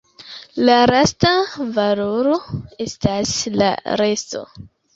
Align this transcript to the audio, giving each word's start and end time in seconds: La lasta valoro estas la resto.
La 0.69 0.77
lasta 0.91 1.33
valoro 1.75 2.35
estas 2.89 3.37
la 3.63 3.71
resto. 4.05 4.45